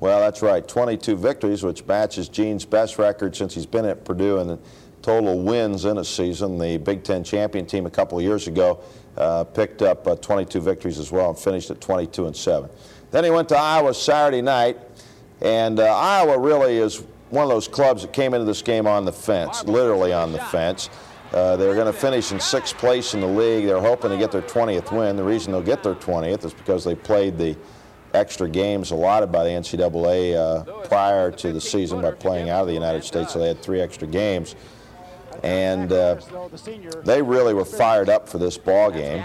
Well, 0.00 0.20
that's 0.20 0.40
right. 0.40 0.66
22 0.66 1.16
victories, 1.16 1.62
which 1.62 1.84
matches 1.84 2.28
Gene's 2.28 2.64
best 2.64 2.98
record 2.98 3.36
since 3.36 3.54
he's 3.54 3.66
been 3.66 3.84
at 3.84 4.04
Purdue 4.04 4.38
in 4.38 4.58
total 5.02 5.42
wins 5.42 5.84
in 5.84 5.98
a 5.98 6.04
season. 6.04 6.58
The 6.58 6.78
Big 6.78 7.04
Ten 7.04 7.22
champion 7.22 7.66
team 7.66 7.84
a 7.84 7.90
couple 7.90 8.18
of 8.18 8.24
years 8.24 8.48
ago 8.48 8.80
uh, 9.18 9.44
picked 9.44 9.82
up 9.82 10.06
uh, 10.06 10.16
22 10.16 10.60
victories 10.60 10.98
as 10.98 11.12
well 11.12 11.30
and 11.30 11.38
finished 11.38 11.70
at 11.70 11.80
22 11.80 12.26
and 12.26 12.36
7. 12.36 12.70
Then 13.10 13.24
he 13.24 13.30
went 13.30 13.48
to 13.50 13.56
Iowa 13.56 13.92
Saturday 13.92 14.40
night, 14.40 14.78
and 15.42 15.80
uh, 15.80 15.84
Iowa 15.84 16.38
really 16.38 16.78
is 16.78 17.02
one 17.28 17.44
of 17.44 17.50
those 17.50 17.68
clubs 17.68 18.02
that 18.02 18.12
came 18.12 18.34
into 18.34 18.46
this 18.46 18.62
game 18.62 18.86
on 18.86 19.04
the 19.04 19.12
fence, 19.12 19.64
literally 19.64 20.12
on 20.12 20.32
the 20.32 20.38
fence. 20.38 20.88
Uh, 21.32 21.56
they're 21.56 21.74
going 21.74 21.86
to 21.86 21.92
finish 21.92 22.32
in 22.32 22.40
sixth 22.40 22.76
place 22.76 23.14
in 23.14 23.20
the 23.20 23.26
league. 23.26 23.64
They're 23.66 23.80
hoping 23.80 24.10
to 24.10 24.18
get 24.18 24.32
their 24.32 24.42
20th 24.42 24.90
win. 24.96 25.16
The 25.16 25.22
reason 25.22 25.52
they'll 25.52 25.62
get 25.62 25.82
their 25.82 25.94
20th 25.94 26.44
is 26.44 26.54
because 26.54 26.82
they 26.84 26.96
played 26.96 27.38
the 27.38 27.56
extra 28.14 28.48
games 28.48 28.90
allotted 28.90 29.30
by 29.30 29.44
the 29.44 29.50
NCAA 29.50 30.34
uh, 30.34 30.64
prior 30.88 31.30
to 31.30 31.52
the 31.52 31.60
season 31.60 32.02
by 32.02 32.10
playing 32.10 32.50
out 32.50 32.62
of 32.62 32.66
the 32.66 32.74
United 32.74 33.04
States, 33.04 33.32
so 33.32 33.38
they 33.38 33.48
had 33.48 33.62
three 33.62 33.80
extra 33.80 34.08
games. 34.08 34.56
And 35.44 35.92
uh, 35.92 36.16
they 37.04 37.22
really 37.22 37.54
were 37.54 37.64
fired 37.64 38.08
up 38.10 38.28
for 38.28 38.38
this 38.38 38.58
ball 38.58 38.90
game. 38.90 39.24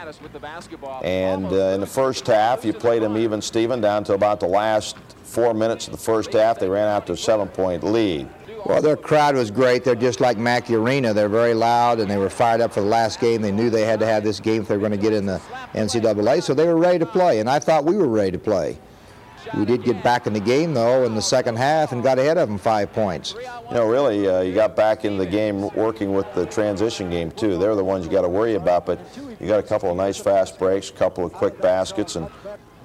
And 1.04 1.46
uh, 1.48 1.56
in 1.74 1.82
the 1.82 1.88
first 1.88 2.28
half, 2.28 2.64
you 2.64 2.72
played 2.72 3.02
them 3.02 3.18
even, 3.18 3.42
Steven, 3.42 3.82
down 3.82 4.04
to 4.06 4.14
about 4.14 4.40
the 4.40 4.48
last 4.48 4.96
four 5.24 5.54
minutes 5.54 5.88
of 5.88 5.92
the 5.92 5.98
first 5.98 6.32
half. 6.32 6.60
They 6.60 6.70
ran 6.70 6.88
out 6.88 7.08
to 7.08 7.14
a 7.14 7.18
seven-point 7.18 7.84
lead. 7.84 8.30
Well, 8.66 8.82
their 8.82 8.98
crowd 8.98 9.36
was 9.36 9.52
great. 9.52 9.84
They're 9.84 9.94
just 9.94 10.20
like 10.20 10.38
Mackey 10.38 10.74
Arena. 10.74 11.14
They're 11.14 11.30
very 11.30 11.54
loud, 11.54 12.00
and 12.00 12.10
they 12.10 12.18
were 12.18 12.32
fired 12.32 12.62
up 12.62 12.74
for 12.74 12.82
the 12.82 12.88
last 12.88 13.20
game. 13.20 13.44
They 13.44 13.52
knew 13.52 13.70
they 13.70 13.86
had 13.86 14.00
to 14.00 14.08
have 14.08 14.24
this 14.24 14.40
game 14.40 14.64
if 14.64 14.68
they 14.68 14.76
were 14.76 14.80
going 14.80 14.92
to 14.92 14.98
get 14.98 15.14
in 15.14 15.28
the 15.28 15.40
NCAA, 15.74 16.42
so 16.42 16.56
they 16.56 16.66
were 16.66 16.78
ready 16.78 16.98
to 17.00 17.06
play, 17.06 17.40
and 17.40 17.48
I 17.48 17.60
thought 17.60 17.86
we 17.86 17.96
were 17.96 18.08
ready 18.08 18.32
to 18.32 18.40
play. 18.40 18.80
We 19.56 19.66
did 19.66 19.84
get 19.84 20.04
back 20.04 20.26
in 20.26 20.34
the 20.34 20.40
game, 20.40 20.74
though, 20.74 21.04
in 21.04 21.14
the 21.14 21.22
second 21.22 21.58
half 21.58 21.92
and 21.92 22.02
got 22.02 22.18
ahead 22.18 22.40
of 22.40 22.50
them 22.50 22.58
five 22.58 22.92
points. 22.92 23.36
You 23.70 23.76
know, 23.76 23.88
really, 23.88 24.28
uh, 24.28 24.42
you 24.42 24.54
got 24.56 24.76
back 24.76 25.06
in 25.06 25.18
the 25.18 25.26
game 25.26 25.70
working 25.76 26.14
with 26.14 26.26
the 26.34 26.48
transition 26.48 27.12
game, 27.12 27.30
too. 27.30 27.58
They're 27.58 27.76
the 27.76 27.84
ones 27.84 28.06
you 28.06 28.12
got 28.12 28.24
to 28.24 28.30
worry 28.30 28.56
about, 28.56 28.88
but 28.88 29.00
you 29.40 29.48
got 29.48 29.60
a 29.60 29.64
couple 29.64 29.92
of 29.92 29.98
nice 29.98 30.18
fast 30.18 30.58
breaks, 30.58 30.90
a 30.90 30.94
couple 30.94 31.24
of 31.24 31.32
quick 31.32 31.62
baskets, 31.62 32.16
and 32.16 32.28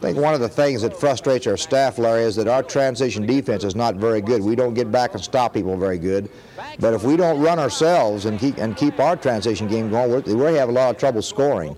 I 0.01 0.03
think 0.03 0.17
one 0.17 0.33
of 0.33 0.41
the 0.41 0.49
things 0.49 0.81
that 0.81 0.99
frustrates 0.99 1.47
our 1.47 1.59
staff, 1.59 1.99
Larry, 1.99 2.23
is 2.23 2.35
that 2.37 2.49
our 2.49 2.63
transition 2.63 3.27
defense 3.27 3.65
is 3.65 3.77
not 3.77 3.97
very 3.97 4.23
good. 4.23 4.43
We 4.43 4.57
don't 4.57 4.73
get 4.73 4.91
back 4.91 5.13
and 5.13 5.23
stop 5.23 5.53
people 5.53 5.77
very 5.77 5.99
good. 5.99 6.31
But 6.79 6.95
if 6.95 7.03
we 7.03 7.19
don't 7.19 7.39
run 7.39 7.59
ourselves 7.59 8.25
and 8.25 8.41
keep 8.41 8.57
and 8.57 8.75
keep 8.75 8.99
our 8.99 9.15
transition 9.15 9.69
game 9.69 9.91
going, 9.91 10.23
we 10.25 10.35
we 10.35 10.55
have 10.55 10.71
a 10.71 10.73
lot 10.73 10.89
of 10.89 10.99
trouble 10.99 11.21
scoring. 11.21 11.77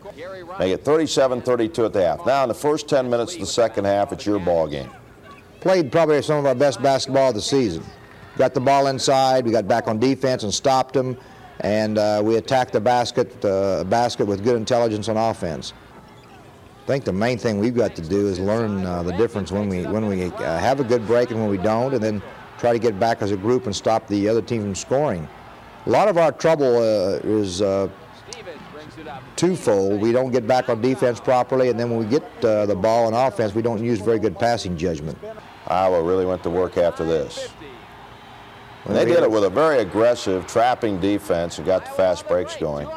Make 0.61 0.73
it 0.73 0.85
37-32 0.85 1.87
at 1.87 1.93
the 1.93 2.07
half. 2.07 2.25
Now 2.25 2.45
in 2.45 2.49
the 2.49 2.55
first 2.55 2.88
10 2.88 3.11
minutes 3.11 3.35
of 3.35 3.41
the 3.41 3.47
second 3.47 3.87
half, 3.87 4.12
it's 4.12 4.25
your 4.25 4.38
ball 4.38 4.69
game. 4.69 4.91
Played 5.59 5.91
probably 5.91 6.23
some 6.23 6.38
of 6.38 6.47
our 6.47 6.55
best 6.55 6.81
basketball 6.81 7.31
of 7.31 7.35
the 7.35 7.43
season. 7.43 7.83
Got 8.37 8.55
the 8.55 8.61
ball 8.61 8.87
inside. 8.87 9.45
We 9.45 9.50
got 9.50 9.67
back 9.67 9.88
on 9.88 9.99
defense 9.99 10.45
and 10.45 10.55
stopped 10.55 10.95
them, 10.95 11.19
and 11.59 11.99
uh, 11.99 12.23
we 12.25 12.37
attacked 12.37 12.73
the 12.73 12.81
basket 12.81 13.45
uh, 13.45 13.83
basket 13.83 14.26
with 14.26 14.45
good 14.45 14.55
intelligence 14.55 15.09
on 15.09 15.17
offense. 15.17 15.73
I 16.83 16.85
think 16.85 17.05
the 17.05 17.12
main 17.12 17.39
thing 17.39 17.61
we've 17.61 17.77
got 17.77 17.95
to 17.95 18.03
do 18.03 18.27
is 18.27 18.41
learn 18.41 18.85
uh, 18.85 19.05
the 19.05 19.12
difference 19.12 19.53
when 19.53 19.69
we 19.69 19.87
when 19.87 20.09
we 20.09 20.25
uh, 20.25 20.59
have 20.59 20.81
a 20.81 20.85
good 20.85 21.07
break 21.07 21.31
and 21.31 21.41
when 21.41 21.49
we 21.49 21.57
don't, 21.57 21.95
and 21.95 22.03
then 22.03 22.21
try 22.59 22.73
to 22.73 22.79
get 22.81 22.99
back 22.99 23.23
as 23.23 23.31
a 23.31 23.37
group 23.37 23.67
and 23.67 23.75
stop 23.75 24.09
the 24.09 24.29
other 24.29 24.43
team 24.43 24.62
from 24.62 24.75
scoring. 24.75 25.29
A 25.87 25.91
lot 25.91 26.09
of 26.09 26.19
our 26.19 26.33
trouble 26.33 26.79
uh, 26.79 27.21
is 27.23 27.62
uh, 27.62 27.89
twofold. 29.37 30.01
We 30.01 30.11
don't 30.11 30.33
get 30.33 30.49
back 30.49 30.69
on 30.69 30.81
defense 30.81 31.21
properly, 31.21 31.69
and 31.71 31.79
then 31.79 31.89
when 31.89 32.01
we 32.01 32.07
get 32.07 32.25
uh, 32.45 32.67
the 32.67 32.75
ball 32.75 33.07
on 33.07 33.15
offense, 33.15 33.55
we 33.55 33.62
don't 33.62 33.83
use 33.83 34.01
very 34.01 34.19
good 34.19 34.37
passing 34.37 34.77
judgment. 34.77 35.17
Iowa 35.69 36.03
really 36.03 36.27
went 36.27 36.43
to 36.43 36.51
work 36.51 36.79
after 36.79 37.05
this. 37.05 37.49
They 38.87 39.05
did 39.05 39.23
it 39.23 39.31
with 39.31 39.45
a 39.45 39.51
very 39.51 39.79
aggressive 39.79 40.49
trapping 40.49 40.99
defense 40.99 41.59
and 41.59 41.67
got 41.67 41.85
the 41.85 41.93
fast 41.93 42.27
breaks 42.27 42.57
going. 42.57 42.89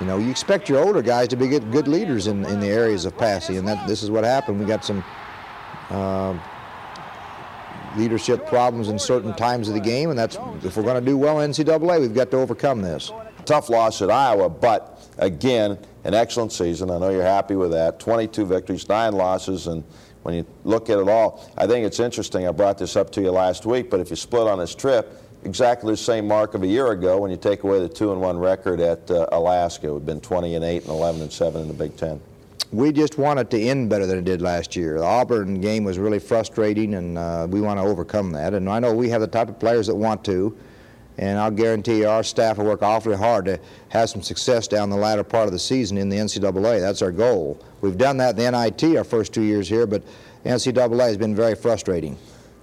You 0.00 0.06
know, 0.06 0.18
you 0.18 0.30
expect 0.30 0.68
your 0.68 0.84
older 0.84 1.02
guys 1.02 1.28
to 1.28 1.36
be 1.36 1.48
good, 1.48 1.70
good 1.72 1.88
leaders 1.88 2.26
in, 2.26 2.44
in 2.46 2.60
the 2.60 2.68
areas 2.68 3.04
of 3.04 3.16
passing, 3.16 3.56
and 3.56 3.66
that 3.66 3.88
this 3.88 4.02
is 4.02 4.10
what 4.10 4.24
happened. 4.24 4.60
We 4.60 4.66
got 4.66 4.84
some, 4.84 5.04
uh, 5.90 6.38
leadership 7.96 8.46
problems 8.46 8.88
in 8.88 8.98
certain 8.98 9.34
times 9.34 9.68
of 9.68 9.74
the 9.74 9.80
game, 9.80 10.10
and 10.10 10.18
that's 10.18 10.36
if 10.62 10.76
we're 10.76 10.82
going 10.82 11.02
to 11.02 11.10
do 11.10 11.16
well 11.16 11.40
in 11.40 11.50
NCAA, 11.50 12.00
we've 12.00 12.14
got 12.14 12.30
to 12.30 12.36
overcome 12.36 12.82
this. 12.82 13.10
Tough 13.44 13.70
loss 13.70 14.02
at 14.02 14.10
Iowa, 14.10 14.48
but 14.48 15.08
again, 15.18 15.78
an 16.04 16.14
excellent 16.14 16.52
season. 16.52 16.90
I 16.90 16.98
know 16.98 17.10
you're 17.10 17.22
happy 17.22 17.54
with 17.54 17.70
that. 17.72 17.98
22 17.98 18.46
victories, 18.46 18.88
nine 18.88 19.14
losses, 19.14 19.66
and 19.66 19.82
when 20.22 20.34
you 20.34 20.46
look 20.64 20.90
at 20.90 20.98
it 20.98 21.08
all, 21.08 21.50
I 21.56 21.66
think 21.66 21.86
it's 21.86 22.00
interesting. 22.00 22.46
I 22.46 22.52
brought 22.52 22.78
this 22.78 22.96
up 22.96 23.10
to 23.12 23.20
you 23.22 23.30
last 23.30 23.66
week, 23.66 23.90
but 23.90 24.00
if 24.00 24.10
you 24.10 24.16
split 24.16 24.46
on 24.46 24.58
this 24.58 24.74
trip, 24.74 25.22
exactly 25.44 25.92
the 25.92 25.96
same 25.96 26.26
mark 26.26 26.54
of 26.54 26.62
a 26.62 26.66
year 26.66 26.92
ago 26.92 27.18
when 27.18 27.30
you 27.30 27.36
take 27.36 27.62
away 27.62 27.80
the 27.80 27.88
two 27.88 28.12
and 28.12 28.20
one 28.20 28.38
record 28.38 28.80
at 28.80 29.10
uh, 29.10 29.26
Alaska. 29.32 29.92
We've 29.92 30.04
been 30.04 30.20
20 30.20 30.54
and 30.54 30.64
8 30.64 30.82
and 30.82 30.90
11 30.90 31.22
and 31.22 31.32
7 31.32 31.62
in 31.62 31.68
the 31.68 31.74
Big 31.74 31.96
Ten. 31.96 32.20
We 32.70 32.92
just 32.92 33.16
want 33.16 33.40
it 33.40 33.50
to 33.50 33.60
end 33.60 33.88
better 33.88 34.04
than 34.04 34.18
it 34.18 34.24
did 34.24 34.42
last 34.42 34.76
year. 34.76 34.98
The 34.98 35.04
Auburn 35.04 35.60
game 35.60 35.84
was 35.84 35.98
really 35.98 36.18
frustrating, 36.18 36.94
and 36.94 37.16
uh, 37.16 37.46
we 37.48 37.62
want 37.62 37.80
to 37.80 37.84
overcome 37.84 38.30
that. 38.32 38.52
And 38.52 38.68
I 38.68 38.78
know 38.78 38.94
we 38.94 39.08
have 39.08 39.22
the 39.22 39.26
type 39.26 39.48
of 39.48 39.58
players 39.58 39.86
that 39.86 39.94
want 39.94 40.22
to, 40.26 40.54
and 41.16 41.38
I'll 41.38 41.50
guarantee 41.50 42.00
you 42.00 42.08
our 42.08 42.22
staff 42.22 42.58
will 42.58 42.66
work 42.66 42.82
awfully 42.82 43.16
hard 43.16 43.46
to 43.46 43.58
have 43.88 44.10
some 44.10 44.20
success 44.20 44.68
down 44.68 44.90
the 44.90 44.96
latter 44.96 45.24
part 45.24 45.46
of 45.46 45.52
the 45.52 45.58
season 45.58 45.96
in 45.96 46.10
the 46.10 46.18
NCAA. 46.18 46.80
That's 46.80 47.00
our 47.00 47.10
goal. 47.10 47.58
We've 47.80 47.96
done 47.96 48.18
that 48.18 48.38
in 48.38 48.52
the 48.52 48.64
NIT 48.64 48.98
our 48.98 49.04
first 49.04 49.32
two 49.32 49.42
years 49.42 49.66
here, 49.66 49.86
but 49.86 50.02
NCAA 50.44 51.00
has 51.00 51.16
been 51.16 51.34
very 51.34 51.54
frustrating. 51.54 52.18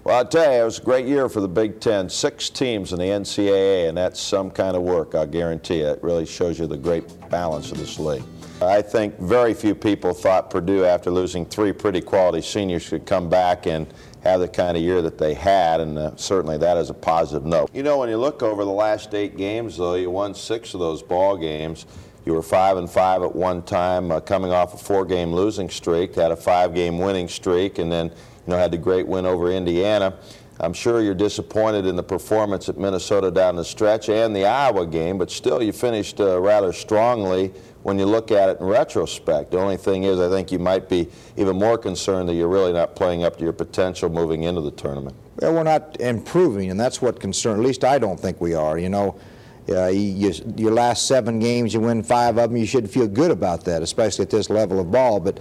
Well, 0.05 0.17
I'll 0.17 0.25
tell 0.27 0.53
you, 0.53 0.61
it 0.61 0.63
was 0.63 0.77
a 0.77 0.83
great 0.83 1.07
year 1.07 1.27
for 1.27 1.41
the 1.41 1.47
Big 1.47 1.79
Ten. 1.79 2.09
Six 2.09 2.51
teams 2.51 2.93
in 2.93 2.99
the 2.99 3.05
NCAA, 3.05 3.89
and 3.89 3.97
that's 3.97 4.19
some 4.19 4.51
kind 4.51 4.77
of 4.77 4.83
work, 4.83 5.15
I'll 5.15 5.25
guarantee 5.25 5.79
you. 5.79 5.87
It 5.87 6.03
really 6.03 6.27
shows 6.27 6.59
you 6.59 6.67
the 6.67 6.77
great 6.77 7.27
balance 7.31 7.71
of 7.71 7.79
this 7.79 7.97
league. 7.97 8.21
I 8.61 8.83
think 8.83 9.17
very 9.17 9.55
few 9.55 9.73
people 9.73 10.13
thought 10.13 10.51
Purdue, 10.51 10.85
after 10.85 11.09
losing 11.09 11.43
three 11.43 11.71
pretty 11.71 12.01
quality 12.01 12.41
seniors, 12.41 12.87
could 12.87 13.07
come 13.07 13.29
back 13.29 13.65
and 13.65 13.91
have 14.21 14.41
the 14.41 14.47
kind 14.47 14.77
of 14.77 14.83
year 14.83 15.01
that 15.01 15.17
they 15.17 15.33
had, 15.33 15.81
and 15.81 15.97
uh, 15.97 16.15
certainly 16.17 16.59
that 16.59 16.77
is 16.77 16.91
a 16.91 16.93
positive 16.93 17.43
note. 17.43 17.71
You 17.73 17.81
know, 17.81 17.97
when 17.97 18.07
you 18.07 18.17
look 18.17 18.43
over 18.43 18.63
the 18.63 18.69
last 18.69 19.15
eight 19.15 19.35
games, 19.35 19.75
though, 19.75 19.95
you 19.95 20.11
won 20.11 20.35
six 20.35 20.75
of 20.75 20.79
those 20.79 21.01
ball 21.01 21.35
games. 21.35 21.87
You 22.27 22.33
were 22.33 22.43
five 22.43 22.77
and 22.77 22.87
five 22.87 23.23
at 23.23 23.35
one 23.35 23.63
time, 23.63 24.11
uh, 24.11 24.19
coming 24.19 24.51
off 24.51 24.75
a 24.75 24.77
four-game 24.77 25.33
losing 25.33 25.67
streak, 25.67 26.13
had 26.13 26.29
a 26.29 26.35
five-game 26.35 26.99
winning 26.99 27.27
streak, 27.27 27.79
and 27.79 27.91
then 27.91 28.11
you 28.45 28.51
know, 28.51 28.57
had 28.57 28.71
the 28.71 28.77
great 28.77 29.07
win 29.07 29.25
over 29.25 29.51
Indiana. 29.51 30.13
I'm 30.59 30.73
sure 30.73 31.01
you're 31.01 31.13
disappointed 31.13 31.85
in 31.85 31.97
the 31.97 32.03
performance 32.03 32.69
at 32.69 32.77
Minnesota 32.77 33.29
down 33.29 33.57
the 33.57 33.65
stretch 33.65 34.07
and 34.07 34.33
the 34.33 34.45
Iowa 34.45 34.87
game, 34.87 35.17
but 35.17 35.29
still 35.29 35.61
you 35.61 35.73
finished 35.73 36.21
uh, 36.21 36.39
rather 36.39 36.71
strongly 36.71 37.51
when 37.83 37.99
you 37.99 38.05
look 38.05 38.31
at 38.31 38.49
it 38.49 38.61
in 38.61 38.65
retrospect. 38.65 39.51
The 39.51 39.59
only 39.59 39.75
thing 39.75 40.05
is, 40.05 40.19
I 40.19 40.29
think 40.29 40.51
you 40.51 40.59
might 40.59 40.87
be 40.87 41.09
even 41.35 41.57
more 41.57 41.77
concerned 41.77 42.29
that 42.29 42.35
you're 42.35 42.47
really 42.47 42.71
not 42.71 42.95
playing 42.95 43.23
up 43.23 43.37
to 43.37 43.43
your 43.43 43.53
potential 43.53 44.09
moving 44.09 44.43
into 44.43 44.61
the 44.61 44.71
tournament. 44.71 45.15
Well, 45.41 45.53
we're 45.53 45.63
not 45.63 45.99
improving, 45.99 46.71
and 46.71 46.79
that's 46.79 47.01
what 47.01 47.19
concerns. 47.19 47.59
At 47.59 47.65
least 47.65 47.83
I 47.83 47.99
don't 47.99 48.19
think 48.19 48.39
we 48.39 48.53
are. 48.53 48.79
You 48.79 48.89
know, 48.89 49.19
uh, 49.67 49.87
you, 49.87 50.31
your 50.55 50.71
last 50.71 51.05
seven 51.05 51.39
games, 51.39 51.73
you 51.73 51.81
win 51.81 52.01
five 52.01 52.37
of 52.37 52.49
them. 52.49 52.57
You 52.57 52.65
should 52.65 52.89
feel 52.89 53.07
good 53.07 53.31
about 53.31 53.65
that, 53.65 53.81
especially 53.81 54.23
at 54.23 54.29
this 54.29 54.49
level 54.49 54.79
of 54.79 54.89
ball. 54.89 55.19
But 55.19 55.39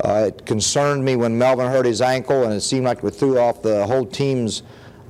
uh, 0.00 0.24
it 0.28 0.46
concerned 0.46 1.04
me 1.04 1.16
when 1.16 1.36
Melvin 1.36 1.66
hurt 1.66 1.86
his 1.86 2.00
ankle, 2.00 2.44
and 2.44 2.52
it 2.52 2.62
seemed 2.62 2.84
like 2.84 3.02
we 3.02 3.10
threw 3.10 3.38
off 3.38 3.62
the 3.62 3.86
whole 3.86 4.06
team's 4.06 4.62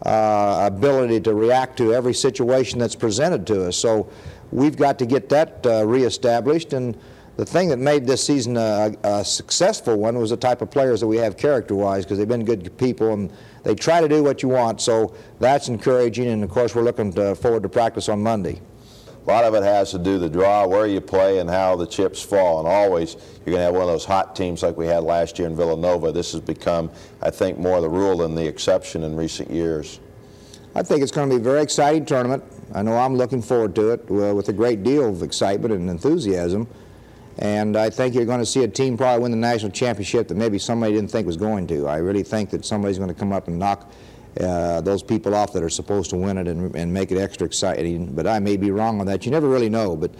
uh, 0.04 0.68
ability 0.72 1.20
to 1.20 1.34
react 1.34 1.76
to 1.78 1.94
every 1.94 2.12
situation 2.12 2.78
that's 2.78 2.96
presented 2.96 3.46
to 3.46 3.68
us. 3.68 3.76
So 3.76 4.10
we've 4.50 4.76
got 4.76 4.98
to 4.98 5.06
get 5.06 5.28
that 5.28 5.64
uh, 5.64 5.86
reestablished. 5.86 6.72
And 6.72 6.98
the 7.36 7.46
thing 7.46 7.68
that 7.68 7.78
made 7.78 8.06
this 8.06 8.26
season 8.26 8.56
a, 8.56 8.94
a 9.04 9.24
successful 9.24 9.96
one 9.96 10.18
was 10.18 10.30
the 10.30 10.36
type 10.36 10.60
of 10.60 10.70
players 10.70 11.00
that 11.00 11.06
we 11.06 11.16
have 11.16 11.36
character-wise, 11.36 12.04
because 12.04 12.18
they've 12.18 12.28
been 12.28 12.44
good 12.44 12.76
people 12.76 13.12
and 13.12 13.32
they 13.62 13.74
try 13.74 14.00
to 14.00 14.08
do 14.08 14.22
what 14.22 14.42
you 14.42 14.48
want. 14.48 14.80
So 14.80 15.14
that's 15.38 15.68
encouraging. 15.68 16.28
And 16.28 16.44
of 16.44 16.50
course, 16.50 16.74
we're 16.74 16.82
looking 16.82 17.12
to, 17.12 17.34
forward 17.36 17.62
to 17.62 17.68
practice 17.68 18.08
on 18.08 18.22
Monday. 18.22 18.60
A 19.24 19.30
lot 19.30 19.44
of 19.44 19.54
it 19.54 19.62
has 19.62 19.92
to 19.92 19.98
do 19.98 20.18
the 20.18 20.28
draw, 20.28 20.66
where 20.66 20.86
you 20.86 21.00
play, 21.00 21.38
and 21.38 21.48
how 21.48 21.76
the 21.76 21.86
chips 21.86 22.20
fall. 22.20 22.58
And 22.58 22.66
always, 22.66 23.14
you're 23.14 23.54
going 23.54 23.58
to 23.58 23.64
have 23.64 23.74
one 23.74 23.82
of 23.82 23.88
those 23.88 24.04
hot 24.04 24.34
teams 24.34 24.64
like 24.64 24.76
we 24.76 24.86
had 24.86 25.04
last 25.04 25.38
year 25.38 25.46
in 25.46 25.54
Villanova. 25.54 26.10
This 26.10 26.32
has 26.32 26.40
become, 26.40 26.90
I 27.20 27.30
think, 27.30 27.56
more 27.58 27.80
the 27.80 27.88
rule 27.88 28.16
than 28.18 28.34
the 28.34 28.44
exception 28.44 29.04
in 29.04 29.14
recent 29.14 29.48
years. 29.48 30.00
I 30.74 30.82
think 30.82 31.02
it's 31.02 31.12
going 31.12 31.28
to 31.28 31.36
be 31.36 31.40
a 31.40 31.44
very 31.44 31.62
exciting 31.62 32.04
tournament. 32.04 32.42
I 32.74 32.82
know 32.82 32.96
I'm 32.96 33.16
looking 33.16 33.42
forward 33.42 33.74
to 33.76 33.90
it 33.90 34.00
uh, 34.10 34.34
with 34.34 34.48
a 34.48 34.52
great 34.52 34.82
deal 34.82 35.08
of 35.08 35.22
excitement 35.22 35.72
and 35.72 35.88
enthusiasm. 35.88 36.66
And 37.38 37.76
I 37.76 37.90
think 37.90 38.14
you're 38.14 38.24
going 38.24 38.40
to 38.40 38.46
see 38.46 38.64
a 38.64 38.68
team 38.68 38.96
probably 38.96 39.22
win 39.22 39.30
the 39.30 39.36
national 39.36 39.70
championship 39.70 40.28
that 40.28 40.36
maybe 40.36 40.58
somebody 40.58 40.94
didn't 40.94 41.10
think 41.10 41.26
was 41.26 41.36
going 41.36 41.66
to. 41.68 41.86
I 41.86 41.98
really 41.98 42.22
think 42.22 42.50
that 42.50 42.64
somebody's 42.64 42.98
going 42.98 43.08
to 43.08 43.14
come 43.14 43.32
up 43.32 43.48
and 43.48 43.58
knock 43.58 43.90
uh, 44.40 44.80
those 44.80 45.02
people 45.02 45.34
off 45.34 45.52
that 45.52 45.62
are 45.62 45.70
supposed 45.70 46.10
to 46.10 46.16
win 46.16 46.38
it 46.38 46.48
and, 46.48 46.74
and, 46.74 46.92
make 46.92 47.12
it 47.12 47.18
extra 47.18 47.46
exciting. 47.46 48.14
But 48.14 48.26
I 48.26 48.38
may 48.38 48.56
be 48.56 48.70
wrong 48.70 49.00
on 49.00 49.06
that. 49.06 49.26
You 49.26 49.30
never 49.30 49.48
really 49.48 49.68
know. 49.68 49.94
But 49.94 50.14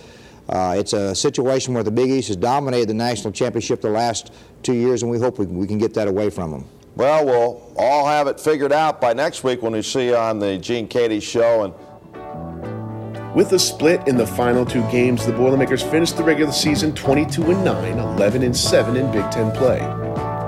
uh, 0.49 0.75
it's 0.77 0.93
a 0.93 1.15
situation 1.15 1.73
where 1.73 1.83
the 1.83 1.91
Big 1.91 2.11
East 2.11 2.29
has 2.29 2.37
dominated 2.37 2.89
the 2.89 2.95
national 2.95 3.33
championship 3.33 3.81
the 3.81 3.89
last 3.89 4.33
two 4.63 4.75
years, 4.75 5.03
and 5.03 5.11
we 5.11 5.19
hope 5.19 5.39
we, 5.39 5.47
we 5.47 5.67
can 5.67 5.79
get 5.79 5.95
that 5.95 6.09
away 6.09 6.29
from 6.29 6.51
them. 6.51 6.65
Well, 6.95 7.25
we'll 7.25 7.73
all 7.79 8.07
have 8.07 8.27
it 8.27 8.39
figured 8.39 8.73
out 8.73 9.01
by 9.01 9.15
next 9.15 9.45
week 9.45 9.63
when 9.63 9.73
we 9.73 9.81
see 9.81 10.09
you 10.09 10.17
on 10.17 10.39
the 10.39 10.59
Gene 10.59 10.89
Keady 10.89 11.23
show. 11.23 11.65
And 11.65 13.35
with 13.35 13.53
a 13.53 13.59
split 13.59 14.07
in 14.07 14.19
the 14.19 14.27
final 14.27 14.67
two 14.67 14.83
games, 14.91 15.25
the 15.25 15.33
Boilermakers 15.33 15.83
finished 15.83 16.19
the 16.19 16.25
regular 16.25 16.53
season 16.53 16.95
22 16.95 17.51
and 17.51 17.65
9, 17.65 17.99
11 17.99 18.43
and 18.43 18.55
7 18.55 18.95
in 18.95 19.11
Big 19.11 19.31
Ten 19.31 19.51
play. 19.53 20.02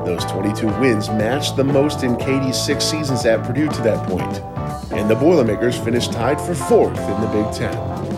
Those 0.04 0.25
22 0.26 0.66
wins 0.80 1.08
matched 1.08 1.56
the 1.56 1.64
most 1.64 2.02
in 2.02 2.16
Keady's 2.16 2.62
six 2.62 2.84
seasons 2.84 3.25
at 3.25 3.42
Purdue 3.42 3.68
to 3.68 3.82
that 3.82 4.06
point, 4.06 4.38
and 4.92 5.08
the 5.08 5.14
Boilermakers 5.14 5.78
finished 5.78 6.12
tied 6.12 6.38
for 6.38 6.54
fourth 6.54 6.99
in 6.99 7.20
the 7.23 7.26
Big 7.28 7.50
Ten. 7.54 7.75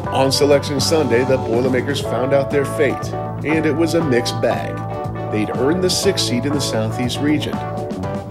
On 0.09 0.33
Selection 0.33 0.81
Sunday, 0.81 1.25
the 1.25 1.37
Boilermakers 1.37 2.01
found 2.01 2.35
out 2.35 2.51
their 2.51 2.65
fate, 2.65 3.13
and 3.45 3.65
it 3.65 3.75
was 3.75 3.95
a 3.95 4.05
mixed 4.05 4.41
bag. 4.43 4.75
They'd 5.31 5.51
earned 5.57 5.85
the 5.85 5.91
sixth 5.91 6.27
seed 6.27 6.45
in 6.45 6.55
the 6.55 6.61
Southeast 6.61 7.21
region, 7.21 7.53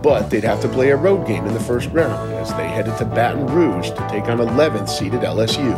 but 0.02 0.30
they'd 0.30 0.44
have 0.44 0.62
to 0.62 0.68
play 0.68 0.90
a 0.90 0.98
road 0.98 1.26
game 1.26 1.46
in 1.46 1.54
the 1.54 1.60
first 1.60 1.90
round 1.92 2.34
as 2.34 2.54
they 2.56 2.68
headed 2.68 2.98
to 2.98 3.06
Baton 3.06 3.48
Rouge 3.48 3.90
to 3.92 4.08
take 4.10 4.26
on 4.26 4.40
11th 4.40 4.90
seeded 4.90 5.22
LSU. 5.22 5.74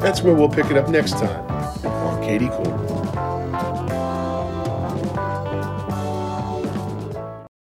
That's 0.00 0.22
where 0.22 0.34
we'll 0.34 0.50
pick 0.50 0.66
it 0.66 0.76
up 0.76 0.88
next 0.88 1.12
time 1.12 1.46
on 1.86 2.22
Keady 2.22 2.50
Court. 2.50 2.87